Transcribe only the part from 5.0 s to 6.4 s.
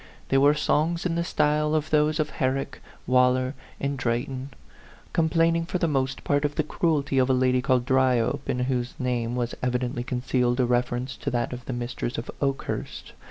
complaining for the most